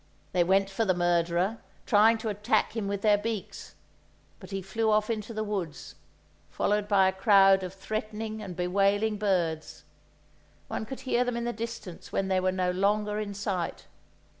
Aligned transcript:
They 0.31 0.43
went 0.43 0.67
for 0.67 0.83
the 0.83 0.95
murderer, 0.95 1.59
trying 1.85 2.17
to 2.17 2.29
attack 2.29 2.75
him 2.75 2.87
with 2.87 3.03
their 3.03 3.19
beaks; 3.19 3.75
but 4.39 4.49
he 4.49 4.63
flew 4.63 4.89
off 4.89 5.11
into 5.11 5.31
the 5.31 5.43
woods, 5.43 5.93
followed 6.49 6.87
by 6.87 7.07
a 7.07 7.11
crowd 7.13 7.61
of 7.61 7.71
threatening 7.75 8.41
and 8.41 8.55
bewailing 8.55 9.17
birds; 9.17 9.83
one 10.67 10.87
could 10.87 11.01
hear 11.01 11.23
them 11.23 11.37
in 11.37 11.43
the 11.43 11.53
distance 11.53 12.11
when 12.11 12.29
they 12.29 12.39
were 12.39 12.51
no 12.51 12.71
longer 12.71 13.19
in 13.19 13.35
sight. 13.35 13.85